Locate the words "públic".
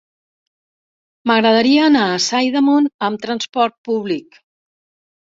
3.91-4.41